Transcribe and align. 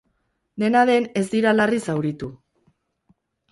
Dena 0.63 0.81
den, 0.91 1.05
ez 1.21 1.23
dira 1.35 1.53
larri 1.59 1.83
zauritu. 1.89 2.33